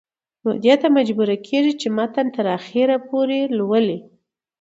[0.43, 3.97] نو دې ته مجبوره کيږي چې متن تر اخره پورې لولي